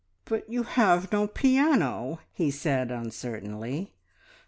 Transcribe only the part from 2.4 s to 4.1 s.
said uncertainly.